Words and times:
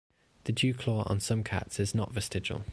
The 0.45 0.51
dewclaw 0.51 1.07
on 1.11 1.19
some 1.19 1.43
cats 1.43 1.79
is 1.79 1.93
not 1.93 2.11
vestigial. 2.11 2.63